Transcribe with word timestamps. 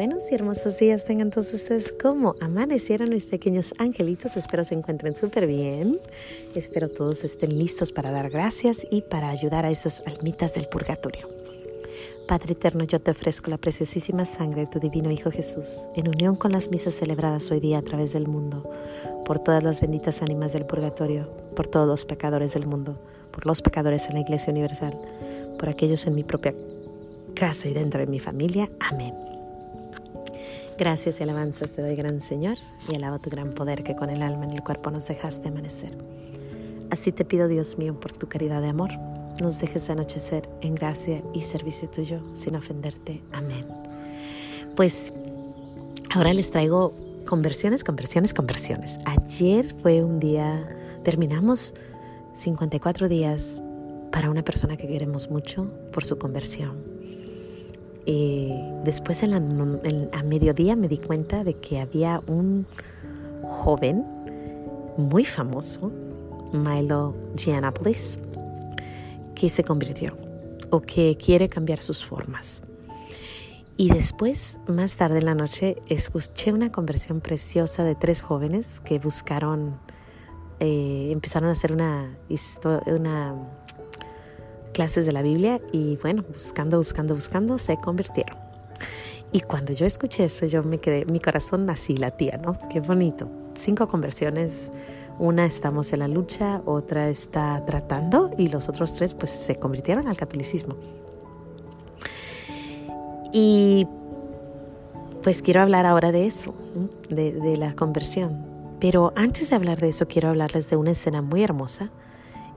buenos 0.00 0.32
y 0.32 0.34
hermosos 0.34 0.78
días 0.78 1.04
tengan 1.04 1.28
todos 1.28 1.52
ustedes. 1.52 1.92
¿Cómo 1.92 2.34
amanecieron 2.40 3.10
mis 3.10 3.26
pequeños 3.26 3.74
angelitos? 3.76 4.34
Espero 4.34 4.64
se 4.64 4.74
encuentren 4.74 5.14
súper 5.14 5.46
bien. 5.46 6.00
Espero 6.54 6.88
todos 6.88 7.22
estén 7.22 7.58
listos 7.58 7.92
para 7.92 8.10
dar 8.10 8.30
gracias 8.30 8.86
y 8.90 9.02
para 9.02 9.28
ayudar 9.28 9.66
a 9.66 9.70
esas 9.70 10.02
almitas 10.06 10.54
del 10.54 10.68
purgatorio. 10.68 11.28
Padre 12.26 12.52
eterno, 12.52 12.84
yo 12.84 12.98
te 12.98 13.10
ofrezco 13.10 13.50
la 13.50 13.58
preciosísima 13.58 14.24
sangre 14.24 14.62
de 14.62 14.68
tu 14.68 14.80
divino 14.80 15.10
Hijo 15.10 15.30
Jesús, 15.30 15.82
en 15.94 16.08
unión 16.08 16.34
con 16.34 16.52
las 16.52 16.70
misas 16.70 16.94
celebradas 16.94 17.50
hoy 17.50 17.60
día 17.60 17.76
a 17.76 17.82
través 17.82 18.14
del 18.14 18.26
mundo, 18.26 18.72
por 19.26 19.38
todas 19.38 19.62
las 19.62 19.82
benditas 19.82 20.22
ánimas 20.22 20.54
del 20.54 20.64
purgatorio, 20.64 21.28
por 21.54 21.66
todos 21.66 21.86
los 21.86 22.06
pecadores 22.06 22.54
del 22.54 22.66
mundo, 22.66 22.98
por 23.30 23.44
los 23.44 23.60
pecadores 23.60 24.06
en 24.06 24.14
la 24.14 24.20
Iglesia 24.20 24.50
Universal, 24.50 24.98
por 25.58 25.68
aquellos 25.68 26.06
en 26.06 26.14
mi 26.14 26.24
propia 26.24 26.54
casa 27.34 27.68
y 27.68 27.74
dentro 27.74 28.00
de 28.00 28.06
mi 28.06 28.18
familia. 28.18 28.70
Amén. 28.80 29.29
Gracias 30.80 31.20
y 31.20 31.24
alabanzas 31.24 31.72
te 31.72 31.82
doy, 31.82 31.94
gran 31.94 32.22
Señor, 32.22 32.56
y 32.90 32.96
alabo 32.96 33.18
tu 33.18 33.28
gran 33.28 33.52
poder 33.52 33.84
que 33.84 33.94
con 33.94 34.08
el 34.08 34.22
alma 34.22 34.44
en 34.44 34.52
el 34.52 34.62
cuerpo 34.62 34.90
nos 34.90 35.06
dejaste 35.06 35.48
amanecer. 35.48 35.94
Así 36.88 37.12
te 37.12 37.26
pido, 37.26 37.48
Dios 37.48 37.76
mío, 37.76 38.00
por 38.00 38.12
tu 38.14 38.28
caridad 38.28 38.62
de 38.62 38.70
amor, 38.70 38.88
nos 39.42 39.60
dejes 39.60 39.90
anochecer 39.90 40.48
en 40.62 40.74
gracia 40.74 41.22
y 41.34 41.42
servicio 41.42 41.90
tuyo, 41.90 42.22
sin 42.32 42.56
ofenderte. 42.56 43.22
Amén. 43.30 43.66
Pues 44.74 45.12
ahora 46.14 46.32
les 46.32 46.50
traigo 46.50 46.94
conversiones, 47.26 47.84
conversiones, 47.84 48.32
conversiones. 48.32 48.98
Ayer 49.04 49.74
fue 49.82 50.02
un 50.02 50.18
día, 50.18 50.66
terminamos 51.04 51.74
54 52.32 53.06
días 53.06 53.60
para 54.10 54.30
una 54.30 54.42
persona 54.42 54.78
que 54.78 54.88
queremos 54.88 55.30
mucho 55.30 55.70
por 55.92 56.06
su 56.06 56.16
conversión 56.16 56.99
eh, 58.12 58.80
después 58.82 59.22
en 59.22 59.34
a 59.34 60.22
mediodía 60.24 60.74
me 60.74 60.88
di 60.88 60.98
cuenta 60.98 61.44
de 61.44 61.54
que 61.54 61.78
había 61.78 62.20
un 62.26 62.66
joven 63.44 64.04
muy 64.96 65.24
famoso, 65.24 65.92
Milo 66.52 67.14
Giannopoulos, 67.36 68.18
que 69.36 69.48
se 69.48 69.62
convirtió 69.62 70.16
o 70.70 70.80
que 70.80 71.16
quiere 71.24 71.48
cambiar 71.48 71.82
sus 71.82 72.04
formas. 72.04 72.64
Y 73.76 73.90
después, 73.90 74.58
más 74.66 74.96
tarde 74.96 75.18
en 75.18 75.26
la 75.26 75.36
noche, 75.36 75.76
escuché 75.86 76.52
una 76.52 76.72
conversión 76.72 77.20
preciosa 77.20 77.84
de 77.84 77.94
tres 77.94 78.22
jóvenes 78.22 78.80
que 78.80 78.98
buscaron, 78.98 79.78
eh, 80.58 81.10
empezaron 81.12 81.48
a 81.48 81.52
hacer 81.52 81.72
una, 81.72 82.18
una 82.86 83.36
clases 84.72 85.06
de 85.06 85.12
la 85.12 85.22
Biblia 85.22 85.60
y 85.72 85.96
bueno, 85.96 86.24
buscando, 86.28 86.76
buscando, 86.76 87.14
buscando, 87.14 87.58
se 87.58 87.76
convirtieron. 87.76 88.36
Y 89.32 89.40
cuando 89.40 89.72
yo 89.72 89.86
escuché 89.86 90.24
eso, 90.24 90.46
yo 90.46 90.62
me 90.62 90.78
quedé, 90.78 91.04
mi 91.04 91.20
corazón 91.20 91.68
así 91.70 91.96
latía, 91.96 92.38
¿no? 92.42 92.56
Qué 92.68 92.80
bonito. 92.80 93.28
Cinco 93.54 93.86
conversiones, 93.86 94.72
una 95.18 95.46
estamos 95.46 95.92
en 95.92 96.00
la 96.00 96.08
lucha, 96.08 96.62
otra 96.64 97.08
está 97.08 97.62
tratando 97.64 98.32
y 98.36 98.48
los 98.48 98.68
otros 98.68 98.94
tres 98.94 99.14
pues 99.14 99.30
se 99.30 99.56
convirtieron 99.56 100.08
al 100.08 100.16
catolicismo. 100.16 100.74
Y 103.32 103.86
pues 105.22 105.42
quiero 105.42 105.60
hablar 105.62 105.86
ahora 105.86 106.10
de 106.10 106.26
eso, 106.26 106.54
de, 107.08 107.32
de 107.32 107.56
la 107.56 107.74
conversión. 107.74 108.44
Pero 108.80 109.12
antes 109.14 109.50
de 109.50 109.56
hablar 109.56 109.78
de 109.78 109.90
eso, 109.90 110.08
quiero 110.08 110.30
hablarles 110.30 110.68
de 110.70 110.76
una 110.76 110.92
escena 110.92 111.22
muy 111.22 111.44
hermosa 111.44 111.92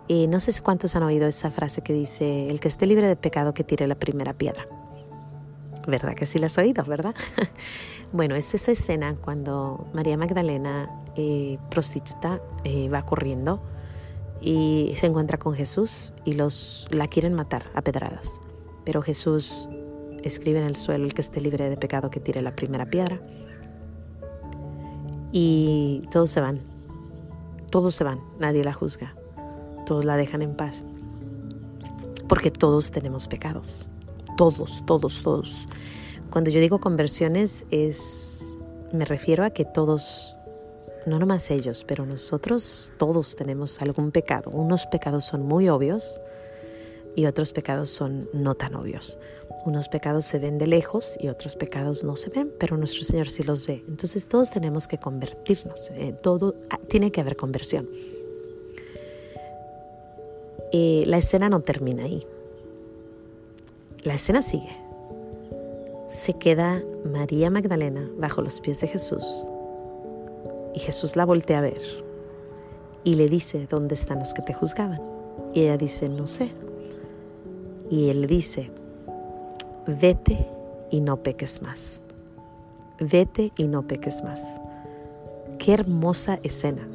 y 0.08 0.28
no 0.28 0.40
sé 0.40 0.52
cuántos 0.62 0.96
han 0.96 1.04
oído 1.04 1.28
esa 1.28 1.50
frase 1.50 1.82
que 1.82 1.94
dice, 1.94 2.48
el 2.48 2.60
que 2.60 2.68
esté 2.68 2.86
libre 2.86 3.08
de 3.08 3.16
pecado 3.16 3.54
que 3.54 3.64
tire 3.64 3.88
la 3.88 3.96
primera 3.96 4.34
piedra. 4.34 4.68
¿Verdad 5.88 6.14
que 6.14 6.26
sí 6.26 6.40
la 6.40 6.48
has 6.48 6.58
oído, 6.58 6.84
verdad? 6.84 7.16
bueno, 8.12 8.36
es 8.36 8.54
esa 8.54 8.72
escena 8.72 9.16
cuando 9.16 9.88
María 9.94 10.18
Magdalena, 10.18 10.90
eh, 11.16 11.58
prostituta, 11.70 12.42
eh, 12.64 12.90
va 12.90 13.06
corriendo 13.06 13.62
y 14.42 14.92
se 14.96 15.08
encuentra 15.08 15.38
con 15.38 15.54
Jesús 15.54 16.14
y 16.26 16.34
los 16.34 16.88
la 16.92 17.08
quieren 17.08 17.34
matar 17.34 17.66
a 17.74 17.82
pedradas. 17.82 18.40
Pero 18.86 19.02
Jesús 19.02 19.70
escribe 20.22 20.60
en 20.60 20.66
el 20.66 20.76
suelo, 20.76 21.06
el 21.06 21.14
que 21.14 21.22
esté 21.22 21.40
libre 21.40 21.70
de 21.70 21.78
pecado 21.78 22.10
que 22.10 22.20
tire 22.20 22.42
la 22.42 22.56
primera 22.56 22.86
piedra. 22.86 23.22
Y 25.32 26.04
todos 26.12 26.30
se 26.30 26.42
van, 26.42 26.62
todos 27.72 27.96
se 27.96 28.04
van, 28.04 28.20
nadie 28.40 28.64
la 28.64 28.74
juzga 28.74 29.16
todos 29.84 30.06
la 30.06 30.18
dejan 30.18 30.42
en 30.42 30.56
paz. 30.56 30.86
Porque 32.28 32.52
todos 32.52 32.92
tenemos 32.92 33.28
pecados. 33.28 33.90
Todos, 34.38 34.84
todos, 34.86 35.22
todos. 35.22 35.68
Cuando 36.30 36.50
yo 36.50 36.60
digo 36.60 36.80
conversiones 36.80 37.66
es, 37.70 38.66
me 38.92 39.06
refiero 39.06 39.44
a 39.44 39.52
que 39.52 39.66
todos, 39.66 40.36
no 41.06 41.20
nomás 41.20 41.52
ellos, 41.52 41.86
pero 41.88 42.06
nosotros 42.06 42.92
todos 42.98 43.36
tenemos 43.36 43.82
algún 43.82 44.12
pecado. 44.12 44.50
Unos 44.50 44.88
pecados 44.88 45.26
son 45.26 45.44
muy 45.44 45.70
obvios 45.70 46.20
y 47.16 47.28
otros 47.28 47.54
pecados 47.54 47.90
son 47.90 48.28
no 48.34 48.56
tan 48.56 48.74
obvios. 48.74 49.20
Unos 49.66 49.88
pecados 49.88 50.26
se 50.26 50.40
ven 50.40 50.58
de 50.58 50.68
lejos 50.68 51.18
y 51.20 51.30
otros 51.30 51.56
pecados 51.56 52.04
no 52.04 52.16
se 52.16 52.30
ven, 52.30 52.52
pero 52.60 52.78
nuestro 52.78 53.04
Señor 53.04 53.30
sí 53.30 53.44
los 53.44 53.68
ve. 53.68 53.84
Entonces 53.88 54.28
todos 54.28 54.52
tenemos 54.52 54.88
que 54.88 54.98
convertirnos. 54.98 55.92
Eh, 55.92 56.16
todo 56.22 56.56
ah, 56.70 56.80
tiene 56.90 57.12
que 57.12 57.22
haber 57.22 57.36
conversión. 57.36 57.88
Eh, 60.76 61.04
la 61.06 61.18
escena 61.18 61.50
no 61.50 61.60
termina 61.60 62.06
ahí. 62.06 62.26
La 64.04 64.16
escena 64.16 64.42
sigue. 64.42 64.76
Se 66.08 66.34
queda 66.34 66.84
María 67.06 67.52
Magdalena 67.52 68.10
bajo 68.18 68.42
los 68.42 68.60
pies 68.60 68.82
de 68.82 68.88
Jesús 68.88 69.52
y 70.74 70.80
Jesús 70.80 71.16
la 71.16 71.26
voltea 71.26 71.60
a 71.60 71.62
ver 71.62 71.80
y 73.04 73.16
le 73.16 73.30
dice, 73.30 73.68
¿dónde 73.70 73.94
están 73.94 74.18
los 74.18 74.34
que 74.34 74.42
te 74.42 74.54
juzgaban? 74.54 75.00
Y 75.54 75.62
ella 75.62 75.78
dice, 75.78 76.10
no 76.10 76.26
sé. 76.26 76.50
Y 77.92 78.10
él 78.10 78.26
dice, 78.26 78.72
vete 79.86 80.48
y 80.90 81.02
no 81.02 81.18
peques 81.18 81.62
más. 81.62 82.02
Vete 83.00 83.52
y 83.58 83.68
no 83.68 83.84
peques 83.84 84.24
más. 84.24 84.60
Qué 85.60 85.74
hermosa 85.74 86.40
escena. 86.42 86.88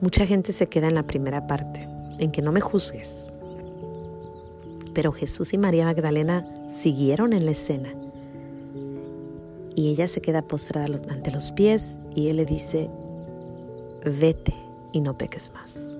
Mucha 0.00 0.26
gente 0.26 0.52
se 0.52 0.66
queda 0.66 0.88
en 0.88 0.96
la 0.96 1.06
primera 1.06 1.46
parte 1.46 1.93
en 2.18 2.30
que 2.30 2.42
no 2.42 2.52
me 2.52 2.60
juzgues. 2.60 3.28
Pero 4.94 5.12
Jesús 5.12 5.52
y 5.52 5.58
María 5.58 5.84
Magdalena 5.84 6.46
siguieron 6.68 7.32
en 7.32 7.44
la 7.44 7.50
escena. 7.50 7.94
Y 9.74 9.88
ella 9.88 10.06
se 10.06 10.20
queda 10.20 10.42
postrada 10.42 10.98
ante 11.08 11.32
los 11.32 11.50
pies 11.50 11.98
y 12.14 12.28
él 12.28 12.36
le 12.36 12.46
dice, 12.46 12.88
vete 14.04 14.54
y 14.92 15.00
no 15.00 15.18
peques 15.18 15.52
más. 15.52 15.96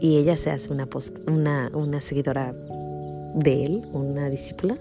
Y 0.00 0.16
ella 0.16 0.36
se 0.36 0.50
hace 0.50 0.72
una, 0.72 0.88
una, 1.26 1.70
una 1.74 2.00
seguidora 2.00 2.54
de 3.34 3.64
él, 3.64 3.88
una 3.92 4.30
discípula, 4.30 4.78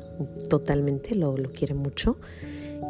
totalmente 0.49 1.15
lo, 1.15 1.37
lo 1.37 1.51
quiere 1.51 1.73
mucho. 1.73 2.17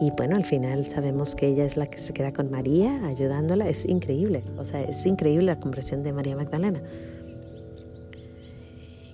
Y 0.01 0.11
bueno, 0.11 0.35
al 0.35 0.43
final 0.43 0.85
sabemos 0.87 1.35
que 1.35 1.47
ella 1.47 1.63
es 1.63 1.77
la 1.77 1.87
que 1.87 1.99
se 1.99 2.13
queda 2.13 2.33
con 2.33 2.51
María 2.51 3.05
ayudándola. 3.05 3.67
Es 3.69 3.85
increíble, 3.85 4.43
o 4.57 4.65
sea, 4.65 4.81
es 4.81 5.05
increíble 5.05 5.45
la 5.45 5.59
conversión 5.59 6.03
de 6.03 6.11
María 6.11 6.35
Magdalena. 6.35 6.81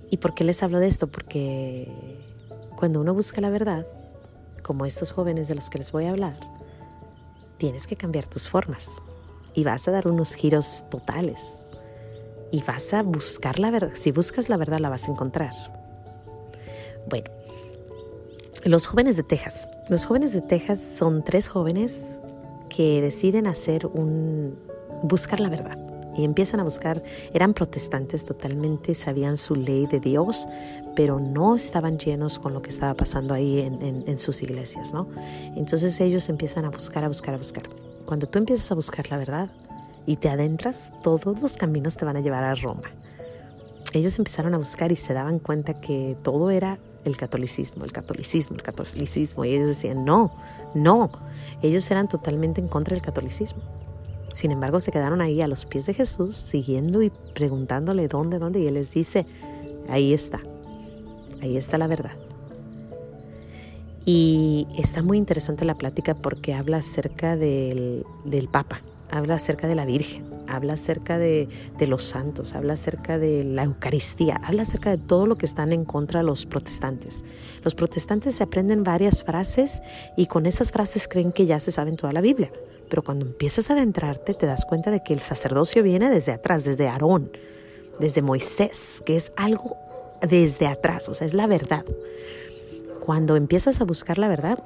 ¿Y 0.09 0.17
por 0.17 0.33
qué 0.33 0.43
les 0.43 0.61
hablo 0.63 0.79
de 0.79 0.87
esto? 0.87 1.07
Porque 1.07 1.87
cuando 2.75 2.99
uno 2.99 3.13
busca 3.13 3.41
la 3.41 3.49
verdad, 3.49 3.85
como 4.63 4.85
estos 4.85 5.11
jóvenes 5.11 5.47
de 5.47 5.55
los 5.55 5.69
que 5.69 5.77
les 5.77 5.91
voy 5.91 6.05
a 6.05 6.11
hablar, 6.11 6.35
tienes 7.57 7.85
que 7.85 7.95
cambiar 7.95 8.25
tus 8.25 8.49
formas 8.49 8.99
y 9.53 9.63
vas 9.63 9.87
a 9.87 9.91
dar 9.91 10.07
unos 10.07 10.33
giros 10.33 10.83
totales 10.89 11.69
y 12.51 12.63
vas 12.63 12.93
a 12.93 13.03
buscar 13.03 13.59
la 13.59 13.71
verdad. 13.71 13.91
Si 13.93 14.11
buscas 14.11 14.49
la 14.49 14.57
verdad, 14.57 14.79
la 14.79 14.89
vas 14.89 15.07
a 15.07 15.11
encontrar. 15.11 15.53
Bueno, 17.07 17.31
los 18.63 18.87
jóvenes 18.87 19.17
de 19.17 19.23
Texas. 19.23 19.69
Los 19.89 20.05
jóvenes 20.05 20.33
de 20.33 20.41
Texas 20.41 20.81
son 20.81 21.23
tres 21.23 21.47
jóvenes 21.47 22.21
que 22.69 23.01
deciden 23.01 23.47
hacer 23.47 23.87
un 23.87 24.57
buscar 25.03 25.39
la 25.39 25.49
verdad 25.49 25.77
y 26.15 26.25
empiezan 26.25 26.59
a 26.59 26.63
buscar, 26.63 27.01
eran 27.33 27.53
protestantes 27.53 28.25
totalmente, 28.25 28.93
sabían 28.95 29.37
su 29.37 29.55
ley 29.55 29.87
de 29.87 29.99
Dios, 29.99 30.47
pero 30.95 31.19
no 31.19 31.55
estaban 31.55 31.97
llenos 31.97 32.37
con 32.37 32.53
lo 32.53 32.61
que 32.61 32.69
estaba 32.69 32.93
pasando 32.93 33.33
ahí 33.33 33.59
en, 33.61 34.19
sus 34.19 34.43
iglesias, 34.43 34.93
¿no? 34.93 35.07
Entonces 35.55 35.99
ellos 36.01 36.27
empiezan 36.29 36.65
a 36.65 36.69
buscar, 36.69 37.03
a 37.05 37.07
buscar, 37.07 37.33
a 37.33 37.37
buscar. 37.37 37.63
Cuando 38.05 38.27
tú 38.27 38.39
empiezas 38.39 38.69
a 38.71 38.75
buscar 38.75 39.09
la 39.09 39.17
verdad 39.17 39.49
y 40.05 40.17
te 40.17 40.29
adentras, 40.29 40.93
todos 41.01 41.41
los 41.41 41.55
caminos 41.55 41.95
te 41.95 42.03
van 42.03 42.17
a 42.17 42.21
llevar 42.21 42.43
a 42.43 42.55
Roma. 42.55 42.91
Ellos 43.93 44.17
empezaron 44.19 44.53
a 44.53 44.57
buscar 44.57 44.91
y 44.91 44.97
se 44.97 45.13
daban 45.13 45.39
cuenta 45.39 45.79
que 45.79 46.17
todo 46.23 46.49
era 46.51 46.77
el 47.05 47.17
catolicismo, 47.17 47.85
el 47.85 47.91
catolicismo, 47.91 48.55
el 48.55 48.63
catolicismo. 48.63 49.45
Y 49.45 49.55
ellos 49.55 49.67
decían, 49.67 50.05
no, 50.05 50.31
no. 50.73 51.09
Ellos 51.61 51.89
eran 51.91 52.07
totalmente 52.07 52.61
en 52.61 52.67
contra 52.67 52.95
del 52.95 53.03
catolicismo. 53.03 53.61
Sin 54.33 54.51
embargo, 54.51 54.79
se 54.79 54.91
quedaron 54.91 55.21
ahí 55.21 55.41
a 55.41 55.47
los 55.47 55.65
pies 55.65 55.85
de 55.85 55.93
Jesús, 55.93 56.35
siguiendo 56.35 57.01
y 57.01 57.11
preguntándole 57.33 58.07
dónde, 58.07 58.39
dónde. 58.39 58.59
Y 58.59 58.67
Él 58.67 58.75
les 58.75 58.93
dice, 58.93 59.25
ahí 59.89 60.13
está, 60.13 60.39
ahí 61.41 61.57
está 61.57 61.77
la 61.77 61.87
verdad. 61.87 62.13
Y 64.05 64.67
está 64.77 65.03
muy 65.03 65.17
interesante 65.17 65.65
la 65.65 65.77
plática 65.77 66.15
porque 66.15 66.53
habla 66.53 66.77
acerca 66.77 67.35
del, 67.35 68.05
del 68.25 68.47
Papa, 68.47 68.81
habla 69.11 69.35
acerca 69.35 69.67
de 69.67 69.75
la 69.75 69.85
Virgen, 69.85 70.23
habla 70.47 70.73
acerca 70.73 71.17
de, 71.17 71.47
los 71.87 72.03
santos, 72.03 72.53
habla 72.53 72.73
acerca 72.73 73.17
de 73.17 73.43
la 73.43 73.63
Eucaristía, 73.63 74.39
habla 74.43 74.63
acerca 74.63 74.89
de 74.89 74.97
todo 74.97 75.25
lo 75.25 75.37
que 75.37 75.45
están 75.45 75.71
en 75.71 75.85
contra 75.85 76.21
de 76.21 76.25
los 76.25 76.45
protestantes. 76.45 77.23
Los 77.63 77.75
protestantes 77.75 78.35
se 78.35 78.43
aprenden 78.43 78.83
varias 78.83 79.23
frases 79.23 79.81
y 80.17 80.27
con 80.27 80.45
esas 80.45 80.71
frases 80.71 81.07
creen 81.07 81.31
que 81.31 81.45
ya 81.45 81.59
se 81.59 81.71
saben 81.71 81.95
toda 81.95 82.13
la 82.13 82.21
Biblia. 82.21 82.51
Pero 82.89 83.03
cuando 83.03 83.25
empiezas 83.25 83.69
a 83.69 83.73
adentrarte 83.73 84.33
te 84.33 84.45
das 84.45 84.65
cuenta 84.65 84.91
de 84.91 85.01
que 85.03 85.13
el 85.13 85.19
sacerdocio 85.19 85.83
viene 85.83 86.09
desde 86.09 86.33
atrás, 86.33 86.63
desde 86.63 86.87
Aarón, 86.87 87.31
desde 87.99 88.21
Moisés, 88.21 89.01
que 89.05 89.15
es 89.15 89.31
algo 89.35 89.77
desde 90.27 90.67
atrás, 90.67 91.07
o 91.09 91.13
sea, 91.13 91.25
es 91.25 91.33
la 91.33 91.47
verdad. 91.47 91.85
Cuando 92.99 93.35
empiezas 93.35 93.81
a 93.81 93.85
buscar 93.85 94.17
la 94.17 94.27
verdad 94.27 94.63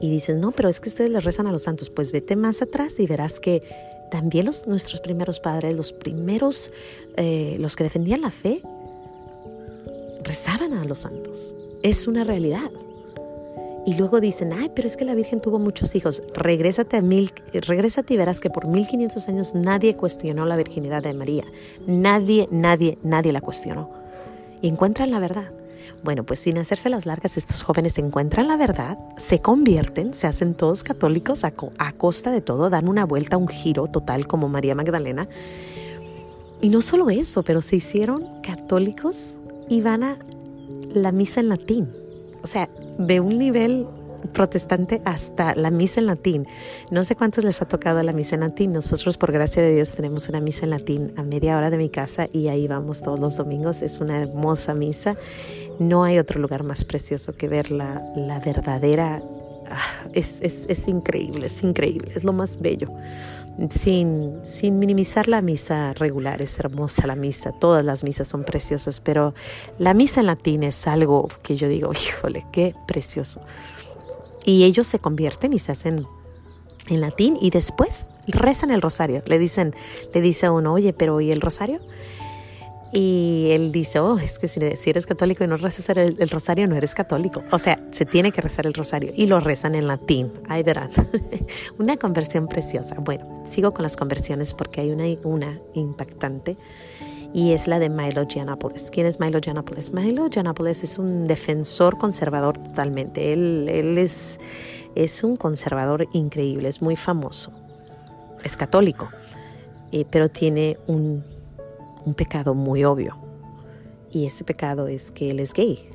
y 0.00 0.10
dices, 0.10 0.36
no, 0.36 0.52
pero 0.52 0.68
es 0.68 0.80
que 0.80 0.88
ustedes 0.88 1.10
le 1.10 1.20
rezan 1.20 1.46
a 1.46 1.52
los 1.52 1.62
santos, 1.62 1.90
pues 1.90 2.12
vete 2.12 2.36
más 2.36 2.62
atrás 2.62 2.98
y 3.00 3.06
verás 3.06 3.40
que 3.40 3.62
también 4.10 4.46
los, 4.46 4.66
nuestros 4.66 5.00
primeros 5.00 5.40
padres, 5.40 5.74
los 5.74 5.92
primeros, 5.92 6.72
eh, 7.16 7.56
los 7.58 7.76
que 7.76 7.84
defendían 7.84 8.20
la 8.20 8.30
fe, 8.30 8.62
rezaban 10.22 10.72
a 10.74 10.84
los 10.84 11.00
santos. 11.00 11.54
Es 11.82 12.06
una 12.06 12.24
realidad. 12.24 12.70
Y 13.86 13.96
luego 13.96 14.20
dicen, 14.20 14.52
ay, 14.52 14.70
pero 14.74 14.88
es 14.88 14.96
que 14.96 15.04
la 15.04 15.14
Virgen 15.14 15.40
tuvo 15.40 15.58
muchos 15.58 15.94
hijos. 15.94 16.22
Regrésate, 16.32 16.96
a 16.96 17.02
mil, 17.02 17.32
regrésate 17.52 18.14
y 18.14 18.16
verás 18.16 18.40
que 18.40 18.48
por 18.48 18.66
1500 18.66 19.28
años 19.28 19.54
nadie 19.54 19.94
cuestionó 19.94 20.46
la 20.46 20.56
virginidad 20.56 21.02
de 21.02 21.12
María. 21.12 21.44
Nadie, 21.86 22.48
nadie, 22.50 22.98
nadie 23.02 23.32
la 23.32 23.42
cuestionó. 23.42 23.90
Y 24.62 24.68
encuentran 24.68 25.10
la 25.10 25.18
verdad. 25.18 25.50
Bueno, 26.02 26.24
pues 26.24 26.40
sin 26.40 26.58
hacerse 26.58 26.88
las 26.88 27.06
largas, 27.06 27.36
estos 27.36 27.62
jóvenes 27.62 27.98
encuentran 27.98 28.48
la 28.48 28.56
verdad, 28.56 28.98
se 29.16 29.40
convierten, 29.40 30.14
se 30.14 30.26
hacen 30.26 30.54
todos 30.54 30.84
católicos 30.84 31.44
a, 31.44 31.52
a 31.78 31.92
costa 31.92 32.30
de 32.30 32.40
todo, 32.40 32.70
dan 32.70 32.88
una 32.88 33.04
vuelta, 33.04 33.36
un 33.36 33.48
giro 33.48 33.86
total 33.86 34.26
como 34.26 34.48
María 34.48 34.74
Magdalena. 34.74 35.28
Y 36.60 36.68
no 36.68 36.80
solo 36.80 37.10
eso, 37.10 37.42
pero 37.42 37.60
se 37.60 37.76
hicieron 37.76 38.40
católicos 38.42 39.40
y 39.68 39.80
van 39.80 40.02
a 40.02 40.18
la 40.92 41.12
misa 41.12 41.40
en 41.40 41.48
latín. 41.48 41.92
O 42.42 42.46
sea, 42.46 42.68
de 42.98 43.20
un 43.20 43.38
nivel 43.38 43.86
protestante 44.32 45.02
hasta 45.04 45.54
la 45.54 45.70
misa 45.70 46.00
en 46.00 46.06
latín. 46.06 46.46
No 46.90 47.04
sé 47.04 47.16
cuántos 47.16 47.44
les 47.44 47.60
ha 47.62 47.68
tocado 47.68 48.02
la 48.02 48.12
misa 48.12 48.36
en 48.36 48.42
latín. 48.42 48.72
Nosotros, 48.72 49.18
por 49.18 49.32
gracia 49.32 49.62
de 49.62 49.74
Dios, 49.74 49.92
tenemos 49.92 50.28
una 50.28 50.40
misa 50.40 50.64
en 50.64 50.70
latín 50.70 51.12
a 51.16 51.22
media 51.22 51.56
hora 51.56 51.70
de 51.70 51.76
mi 51.76 51.90
casa 51.90 52.28
y 52.32 52.48
ahí 52.48 52.66
vamos 52.66 53.02
todos 53.02 53.20
los 53.20 53.36
domingos. 53.36 53.82
Es 53.82 53.98
una 53.98 54.20
hermosa 54.22 54.74
misa. 54.74 55.16
No 55.78 56.04
hay 56.04 56.18
otro 56.18 56.40
lugar 56.40 56.62
más 56.62 56.84
precioso 56.84 57.32
que 57.34 57.48
ver 57.48 57.70
la, 57.70 58.02
la 58.16 58.38
verdadera... 58.38 59.22
Ah, 59.70 60.06
es, 60.12 60.40
es, 60.42 60.66
es 60.68 60.88
increíble, 60.88 61.46
es 61.46 61.62
increíble, 61.62 62.12
es 62.14 62.22
lo 62.22 62.32
más 62.32 62.60
bello 62.60 62.90
sin, 63.70 64.40
sin 64.42 64.78
minimizar 64.78 65.28
la 65.28 65.40
misa 65.40 65.92
regular, 65.94 66.42
es 66.42 66.58
hermosa 66.58 67.06
la 67.06 67.14
misa, 67.14 67.52
todas 67.52 67.84
las 67.84 68.04
misas 68.04 68.28
son 68.28 68.44
preciosas, 68.44 69.00
pero 69.00 69.34
la 69.78 69.94
misa 69.94 70.20
en 70.20 70.26
latín 70.26 70.62
es 70.62 70.86
algo 70.86 71.28
que 71.42 71.56
yo 71.56 71.68
digo, 71.68 71.92
híjole, 71.92 72.44
qué 72.52 72.74
precioso. 72.86 73.40
Y 74.44 74.64
ellos 74.64 74.86
se 74.86 74.98
convierten 74.98 75.52
y 75.52 75.58
se 75.58 75.72
hacen 75.72 76.06
en 76.88 77.00
latín 77.00 77.38
y 77.40 77.50
después 77.50 78.10
rezan 78.26 78.70
el 78.70 78.82
rosario. 78.82 79.22
Le 79.26 79.38
dicen, 79.38 79.74
le 80.12 80.20
dice 80.20 80.46
a 80.46 80.52
uno, 80.52 80.72
oye, 80.74 80.92
pero 80.92 81.20
¿y 81.20 81.30
el 81.32 81.40
rosario? 81.40 81.80
Y 82.96 83.48
él 83.50 83.72
dice, 83.72 83.98
oh, 83.98 84.20
es 84.20 84.38
que 84.38 84.46
si, 84.46 84.60
eres 84.88 85.04
católico 85.04 85.42
y 85.42 85.48
no 85.48 85.56
rezas 85.56 85.88
el, 85.88 86.30
rosario, 86.30 86.68
no 86.68 86.76
eres 86.76 86.94
católico. 86.94 87.42
O 87.50 87.58
sea, 87.58 87.76
se 87.90 88.06
tiene 88.06 88.30
que 88.30 88.40
rezar 88.40 88.68
el 88.68 88.72
rosario. 88.72 89.12
Y 89.16 89.26
lo 89.26 89.40
rezan 89.40 89.74
en 89.74 89.88
latín. 89.88 90.32
Ahí 90.48 90.62
verán. 90.62 90.90
una 91.78 91.96
conversión 91.96 92.46
preciosa. 92.46 92.94
Bueno, 93.00 93.42
sigo 93.44 93.74
con 93.74 93.82
las 93.82 93.96
conversiones 93.96 94.54
porque 94.54 94.80
hay 94.80 94.92
una, 94.92 95.06
una 95.24 95.58
impactante. 95.74 96.56
Y 97.32 97.50
es 97.50 97.66
la 97.66 97.80
de 97.80 97.90
Milo 97.90 98.22
Yiannopoulos. 98.22 98.92
¿Quién 98.92 99.06
es 99.06 99.18
Milo 99.18 99.40
Yiannopoulos? 99.40 99.92
Milo 99.92 100.28
Yiannopoulos 100.28 100.84
es 100.84 100.96
un 100.96 101.24
defensor 101.24 101.98
conservador 101.98 102.58
totalmente. 102.58 103.32
Él, 103.32 103.98
es 103.98 105.24
un 105.24 105.34
conservador 105.34 106.06
increíble, 106.12 106.68
es 106.68 106.80
muy 106.80 106.94
famoso. 106.94 107.50
Es 108.44 108.56
católico, 108.56 109.08
eh, 109.90 110.04
pero 110.08 110.28
tiene 110.28 110.78
un 110.86 111.33
un 112.04 112.14
pecado 112.14 112.54
muy 112.54 112.84
obvio. 112.84 113.16
Y 114.10 114.26
ese 114.26 114.44
pecado 114.44 114.86
es 114.86 115.10
que 115.10 115.30
él 115.30 115.40
es 115.40 115.52
gay. 115.52 115.88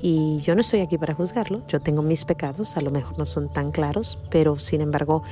Y 0.00 0.40
yo 0.42 0.54
no 0.54 0.60
estoy 0.60 0.80
aquí 0.80 0.96
para 0.96 1.14
juzgarlo, 1.14 1.62
yo 1.66 1.80
tengo 1.80 2.02
mis 2.02 2.24
pecados, 2.24 2.76
a 2.76 2.80
lo 2.80 2.90
mejor 2.90 3.18
no 3.18 3.26
son 3.26 3.52
tan 3.52 3.72
claros, 3.72 4.18
pero 4.30 4.58
sin 4.60 4.80
embargo, 4.80 5.22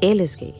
él 0.00 0.20
es 0.20 0.36
gay. 0.36 0.54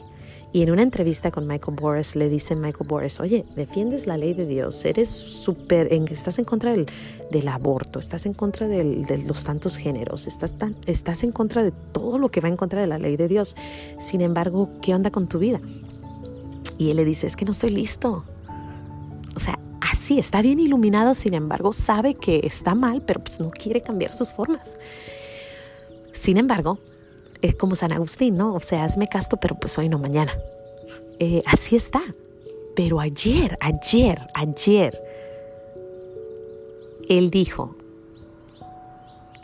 Y 0.53 0.61
en 0.61 0.71
una 0.71 0.83
entrevista 0.83 1.31
con 1.31 1.47
Michael 1.47 1.75
Boris 1.75 2.15
le 2.15 2.29
dice 2.29 2.55
Michael 2.55 2.87
Boris, 2.87 3.19
oye, 3.19 3.43
defiendes 3.57 4.07
la 4.07 4.15
ley 4.15 4.33
de 4.33 4.45
Dios, 4.45 4.85
eres 4.85 5.09
súper, 5.09 5.91
estás 5.91 6.39
en 6.39 6.45
contra 6.45 6.71
del, 6.71 6.85
del, 7.29 7.47
aborto, 7.49 7.99
estás 7.99 8.25
en 8.25 8.33
contra 8.33 8.67
de 8.67 9.17
los 9.27 9.43
tantos 9.43 9.75
géneros, 9.75 10.27
estás, 10.27 10.57
tan, 10.57 10.77
estás 10.85 11.23
en 11.23 11.33
contra 11.33 11.61
de 11.61 11.71
todo 11.71 12.19
lo 12.19 12.29
que 12.29 12.39
va 12.39 12.47
en 12.47 12.55
contra 12.55 12.79
de 12.79 12.87
la 12.87 12.99
ley 12.99 13.17
de 13.17 13.27
Dios. 13.27 13.57
Sin 13.99 14.21
embargo, 14.21 14.69
¿qué 14.81 14.95
onda 14.95 15.11
con 15.11 15.27
tu 15.27 15.39
vida? 15.39 15.59
Y 16.77 16.89
él 16.89 16.97
le 16.97 17.03
dice, 17.03 17.27
es 17.27 17.35
que 17.35 17.43
no 17.43 17.51
estoy 17.51 17.71
listo, 17.71 18.23
o 19.35 19.39
sea, 19.39 19.59
así 19.81 20.19
está 20.19 20.41
bien 20.41 20.59
iluminado, 20.59 21.13
sin 21.13 21.33
embargo, 21.33 21.73
sabe 21.73 22.15
que 22.15 22.41
está 22.43 22.75
mal, 22.75 23.01
pero 23.01 23.21
pues 23.21 23.39
no 23.39 23.51
quiere 23.51 23.81
cambiar 23.81 24.13
sus 24.13 24.33
formas. 24.33 24.77
Sin 26.11 26.37
embargo, 26.37 26.79
es 27.41 27.55
como 27.55 27.75
San 27.75 27.91
Agustín, 27.91 28.37
¿no? 28.37 28.55
O 28.55 28.59
sea, 28.61 28.83
hazme 28.83 29.07
casto, 29.07 29.37
pero 29.37 29.55
pues 29.55 29.77
hoy 29.77 29.89
no 29.89 29.99
mañana. 29.99 30.31
Eh, 31.19 31.41
así 31.45 31.75
está. 31.75 32.01
Pero 32.75 32.99
ayer, 32.99 33.57
ayer, 33.61 34.27
ayer, 34.33 35.01
él 37.07 37.29
dijo 37.29 37.75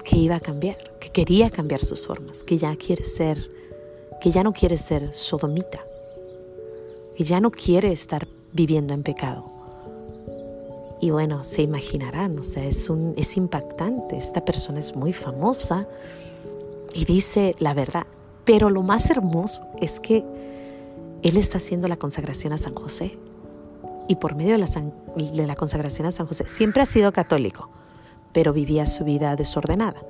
que 0.03 0.17
iba 0.17 0.35
a 0.35 0.39
cambiar, 0.39 0.77
que 0.99 1.11
quería 1.11 1.49
cambiar 1.49 1.79
sus 1.79 2.05
formas, 2.05 2.43
que 2.43 2.57
ya 2.57 2.75
quiere 2.75 3.03
ser, 3.03 3.49
que 4.19 4.31
ya 4.31 4.43
no 4.43 4.51
quiere 4.51 4.77
ser 4.77 5.13
sodomita, 5.13 5.79
que 7.15 7.23
ya 7.23 7.39
no 7.39 7.51
quiere 7.51 7.91
estar 7.91 8.27
viviendo 8.51 8.93
en 8.93 9.03
pecado. 9.03 9.61
Y 11.01 11.09
bueno, 11.09 11.44
se 11.44 11.63
imaginarán, 11.63 12.38
o 12.38 12.44
sea, 12.44 12.63
es, 12.63 12.88
un, 12.88 13.15
es 13.17 13.36
impactante. 13.36 14.15
Esta 14.15 14.46
persona 14.46 14.77
es 14.79 14.96
muy 14.96 15.13
famosa 15.13 15.88
y 16.93 17.05
dice 17.05 17.55
la 17.58 17.74
verdad. 17.74 18.05
Pero 18.46 18.70
lo 18.70 18.84
más 18.84 19.10
hermoso 19.10 19.65
es 19.81 20.00
que 20.00 20.24
él 21.24 21.38
está 21.38 21.58
haciendo 21.58 21.88
la 21.88 21.98
consagración 21.98 22.53
a 22.53 22.60
San 22.60 22.75
José. 22.75 23.17
Y 24.08 24.17
por 24.17 24.36
medio 24.36 24.51
de 24.51 24.60
la, 24.60 24.67
de 24.67 25.48
la 25.48 25.55
consagración 25.55 26.08
a 26.08 26.12
San 26.12 26.27
José, 26.27 26.48
siempre 26.48 26.84
ha 26.84 26.86
sido 26.86 27.12
católico, 27.12 27.70
pero 28.31 28.53
vivía 28.53 28.86
su 28.86 29.03
vida 29.03 29.36
desordenada. 29.36 30.03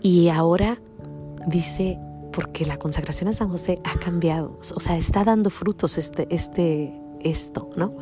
Y 0.00 0.28
ahora 0.28 0.80
dice, 1.46 1.98
porque 2.32 2.66
la 2.66 2.76
consagración 2.76 3.28
a 3.28 3.32
San 3.32 3.48
José 3.48 3.80
ha 3.82 3.98
cambiado, 3.98 4.58
o 4.74 4.80
sea, 4.80 4.96
está 4.96 5.24
dando 5.24 5.50
frutos 5.50 5.98
este, 5.98 6.28
este, 6.30 6.92
esto, 7.20 7.70
¿no? 7.76 7.94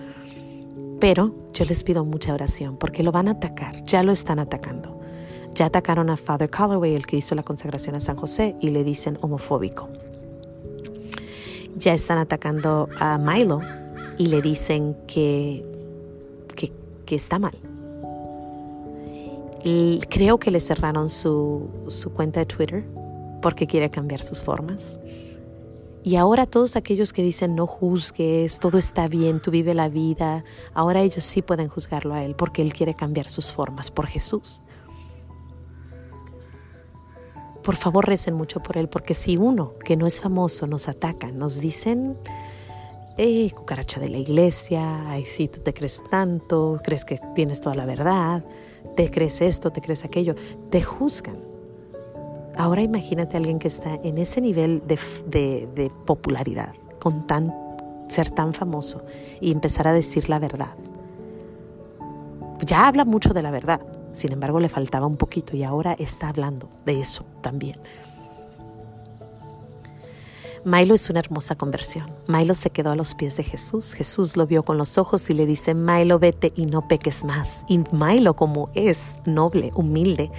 Pero 1.01 1.35
yo 1.53 1.65
les 1.65 1.85
pido 1.85 2.05
mucha 2.05 2.35
oración 2.35 2.77
porque 2.77 3.03
lo 3.03 3.13
van 3.13 3.29
a 3.29 3.33
atacar, 3.33 3.85
ya 3.85 4.03
lo 4.03 4.13
están 4.13 4.39
atacando. 4.39 4.99
Ya 5.55 5.67
atacaron 5.67 6.11
a 6.11 6.17
Father 6.17 6.51
Calloway, 6.51 6.95
el 6.95 7.07
que 7.07 7.17
hizo 7.17 7.35
la 7.35 7.43
consagración 7.43 7.97
a 7.97 8.01
San 8.01 8.17
José, 8.17 8.57
y 8.61 8.71
le 8.71 8.85
dicen 8.85 9.19
homofóbico. 9.21 9.89
Ya 11.77 11.95
están 11.95 12.19
atacando 12.19 12.89
a 12.99 13.19
Milo 13.19 13.61
y 14.19 14.27
le 14.27 14.43
dicen 14.43 14.97
que, 15.07 15.65
que, 17.07 17.15
está 17.15 17.39
mal. 17.39 17.55
creo 20.09 20.39
que 20.39 20.51
le 20.51 20.61
cerraron 20.61 21.09
su, 21.09 21.69
su 21.89 22.13
cuenta 22.13 22.41
de 22.41 22.47
Twitter 22.47 22.85
porque 23.41 23.67
quiere 23.67 23.91
cambiar 23.91 24.23
sus 24.23 24.43
formas. 24.43 24.99
Y 26.09 26.17
ahora 26.17 26.47
todos 26.47 26.77
aquellos 26.77 27.13
que 27.13 27.23
dicen 27.23 27.55
no 27.55 27.67
juzgues, 27.67 28.61
todo 28.61 28.79
está 28.79 29.09
bien, 29.09 29.43
tú 29.43 29.51
vive 29.51 29.75
la 29.75 29.91
vida, 29.91 30.43
ahora 30.73 31.03
ellos 31.03 31.23
sí 31.23 31.43
pueden 31.43 31.69
juzgarlo 31.69 32.15
a 32.15 32.25
Él 32.25 32.35
porque 32.35 32.63
Él 32.63 32.73
quiere 32.73 32.95
cambiar 32.95 33.29
sus 33.29 33.53
formas 33.53 33.91
por 33.91 34.07
Jesús. 34.07 34.63
Por 37.63 37.77
favor 37.77 38.07
recen 38.07 38.33
mucho 38.33 38.63
por 38.63 38.79
Él 38.79 38.89
porque 38.89 39.13
si 39.13 39.37
uno 39.37 39.75
que 39.85 39.99
no 39.99 40.07
es 40.07 40.23
famoso 40.23 40.67
nos 40.67 40.89
ataca, 40.89 41.31
nos 41.31 41.61
dicen, 41.61 42.17
hey, 43.19 43.53
cucaracha 43.55 44.01
de 44.01 44.09
la 44.09 44.17
iglesia, 44.17 45.11
ay, 45.11 45.27
sí, 45.27 45.47
tú 45.47 45.61
te 45.61 45.75
crees 45.75 46.03
tanto, 46.11 46.81
crees 46.83 47.05
que 47.05 47.21
tienes 47.35 47.61
toda 47.61 47.75
la 47.75 47.85
verdad, 47.85 48.43
te 48.97 49.11
crees 49.11 49.43
esto, 49.43 49.73
te 49.73 49.83
crees 49.83 50.07
aquello, 50.07 50.35
te 50.71 50.81
juzgan. 50.81 51.58
Ahora 52.59 52.83
imagínate 52.83 53.37
a 53.37 53.39
alguien 53.39 53.61
que 53.61 53.69
está 53.69 53.95
en 54.03 54.19
ese 54.19 54.41
nivel 54.41 54.83
de, 54.85 55.93
popularidad, 56.05 56.75
con 56.99 57.25
ser 58.09 58.31
tan 58.31 58.53
famoso 58.53 59.05
y 59.41 59.53
empezar 59.53 59.87
a 59.87 59.93
decir 59.93 60.29
la 60.29 60.41
verdad. 60.41 60.75
Ya 62.67 62.89
habla 62.89 63.05
mucho 63.05 63.33
de 63.33 63.43
la 63.43 63.53
verdad, 63.53 63.81
Sin 64.13 64.33
embargo, 64.33 64.59
le 64.59 64.69
faltaba 64.69 65.07
un 65.07 65.17
poquito 65.17 65.55
y 65.57 65.63
ahora 65.63 65.93
está 65.93 66.31
hablando 66.31 66.69
de 66.85 66.99
eso 66.99 67.25
también. 67.43 67.77
Milo 70.65 70.95
es 70.95 71.09
una 71.09 71.21
hermosa 71.21 71.55
conversión. 71.55 72.11
Milo 72.27 72.55
se 72.55 72.71
quedó 72.71 72.91
a 72.91 72.97
los 72.97 73.15
pies 73.15 73.37
de 73.37 73.45
Jesús. 73.45 73.93
Jesús 73.93 74.37
lo 74.37 74.47
vio 74.49 74.65
con 74.65 74.77
los 74.79 74.99
ojos 74.99 75.31
y 75.31 75.35
le 75.35 75.47
dice, 75.47 75.75
Milo, 75.75 76.19
vete 76.19 76.53
y 76.57 76.67
no 76.67 76.89
peques 76.89 77.25
más. 77.25 77.65
Y 77.69 77.81
Milo, 77.93 78.35
como 78.35 78.71
es 78.75 79.17
noble, 79.25 79.71
humilde, 79.75 80.33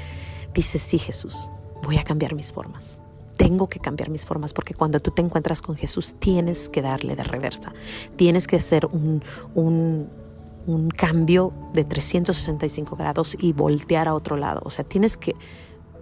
dice, 0.54 0.78
sí, 0.80 0.98
Jesús, 0.98 1.52
voy 1.84 1.98
a 1.98 2.04
cambiar 2.04 2.36
mis 2.36 2.52
formas. 2.52 3.02
Tengo 3.38 3.70
que 3.70 3.80
cambiar 3.80 4.10
mis 4.10 4.26
formas 4.26 4.54
porque 4.54 4.74
cuando 4.74 5.00
tú 5.00 5.12
te 5.12 5.22
encuentras 5.22 5.62
con 5.62 5.76
Jesús 5.76 6.16
tienes 6.20 6.70
que 6.70 6.82
darle 6.82 7.16
de 7.16 7.24
reversa. 7.24 7.72
Tienes 8.18 8.48
que 8.48 8.58
hacer 8.58 8.86
un, 8.86 9.24
un, 9.56 10.90
cambio 10.96 11.54
de 11.74 11.84
365 11.84 12.96
grados 12.96 13.38
y 13.40 13.54
voltear 13.54 14.08
a 14.08 14.14
otro 14.14 14.36
lado. 14.36 14.62
O 14.66 14.70
sea, 14.70 14.84
tienes 14.84 15.18
que 15.18 15.36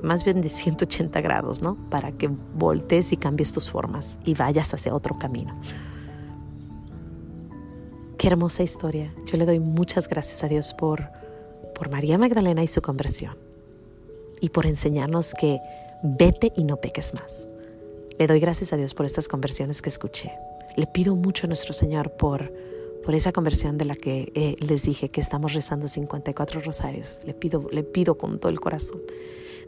más 0.02 0.26
bien 0.26 0.42
de 0.42 0.50
180 0.50 1.22
grados, 1.22 1.62
¿no? 1.62 1.78
Para 1.90 2.12
que 2.12 2.28
voltees 2.28 3.12
y 3.14 3.18
cambies 3.18 3.54
tus 3.54 3.70
formas 3.70 4.20
y 4.26 4.34
vayas 4.34 4.74
hacia 4.74 4.94
otro 4.94 5.18
camino. 5.18 5.54
Qué 8.18 8.28
hermosa 8.28 8.64
historia. 8.64 9.14
Yo 9.26 9.38
le 9.38 9.46
doy 9.46 9.60
muchas 9.60 10.10
gracias 10.10 10.44
a 10.44 10.48
Dios 10.48 10.74
por, 10.74 11.12
por 11.76 11.90
María 11.92 12.18
Magdalena 12.18 12.64
y 12.64 12.68
su 12.68 12.82
conversión 12.82 13.47
y 14.42 14.50
por 14.50 14.66
enseñarnos 14.66 15.34
que 15.34 15.60
vete 16.04 16.54
y 16.56 16.64
no 16.64 16.78
peques 16.78 17.14
más. 17.14 17.48
Le 18.18 18.28
doy 18.28 18.40
gracias 18.40 18.74
a 18.74 18.78
Dios 18.78 18.94
por 18.94 19.06
estas 19.06 19.28
conversiones 19.28 19.82
que 19.82 19.90
escuché. 19.90 20.32
Le 20.76 20.88
pido 20.88 21.16
mucho 21.16 21.46
a 21.46 21.48
nuestro 21.48 21.74
Señor 21.74 22.12
por, 22.12 22.52
por 23.04 23.16
esa 23.16 23.32
conversión 23.32 23.78
de 23.78 23.86
la 23.86 23.96
que 23.96 24.32
eh, 24.36 24.56
les 24.60 24.84
dije 24.84 25.10
que 25.10 25.22
estamos 25.22 25.54
rezando 25.54 25.88
54 25.88 26.62
rosarios. 26.62 27.20
Le 27.26 27.34
pido, 27.34 27.68
le 27.72 27.84
pido 27.84 28.18
con 28.18 28.40
todo 28.40 28.52
el 28.52 28.60
corazón 28.60 29.00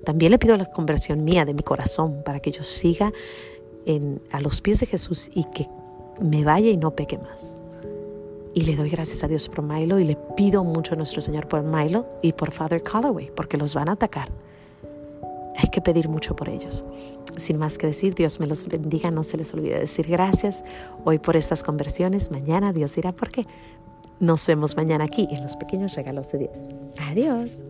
también 0.03 0.31
le 0.31 0.39
pido 0.39 0.55
la 0.57 0.65
conversión 0.65 1.23
mía 1.23 1.45
de 1.45 1.53
mi 1.53 1.63
corazón 1.63 2.21
para 2.23 2.39
que 2.39 2.51
yo 2.51 2.63
siga 2.63 3.11
en, 3.85 4.21
a 4.31 4.39
los 4.39 4.61
pies 4.61 4.79
de 4.79 4.85
Jesús 4.85 5.29
y 5.33 5.45
que 5.45 5.67
me 6.21 6.43
vaya 6.43 6.69
y 6.69 6.77
no 6.77 6.91
peque 6.91 7.17
más. 7.17 7.63
Y 8.53 8.63
le 8.63 8.75
doy 8.75 8.89
gracias 8.89 9.23
a 9.23 9.27
Dios 9.27 9.47
por 9.47 9.63
Milo 9.63 9.99
y 9.99 10.05
le 10.05 10.17
pido 10.35 10.63
mucho 10.63 10.93
a 10.93 10.97
nuestro 10.97 11.21
Señor 11.21 11.47
por 11.47 11.63
Milo 11.63 12.07
y 12.21 12.33
por 12.33 12.51
Father 12.51 12.81
Calloway, 12.81 13.31
porque 13.35 13.57
los 13.57 13.73
van 13.75 13.89
a 13.89 13.93
atacar. 13.93 14.29
Hay 15.61 15.69
que 15.69 15.81
pedir 15.81 16.07
mucho 16.07 16.35
por 16.37 16.47
ellos. 16.47 16.85
Sin 17.35 17.57
más 17.57 17.77
que 17.77 17.85
decir, 17.85 18.15
Dios 18.15 18.39
me 18.39 18.47
los 18.47 18.65
bendiga, 18.65 19.11
no 19.11 19.23
se 19.23 19.35
les 19.35 19.53
olvide 19.53 19.77
decir 19.77 20.07
gracias 20.07 20.63
hoy 21.03 21.19
por 21.19 21.35
estas 21.35 21.63
conversiones, 21.63 22.31
mañana 22.31 22.71
Dios 22.71 22.95
dirá 22.95 23.11
por 23.11 23.29
qué. 23.29 23.45
Nos 24.21 24.47
vemos 24.47 24.77
mañana 24.77 25.03
aquí 25.03 25.27
en 25.29 25.43
los 25.43 25.57
pequeños 25.57 25.95
regalos 25.95 26.31
de 26.31 26.39
Dios. 26.39 26.75
Adiós. 27.09 27.61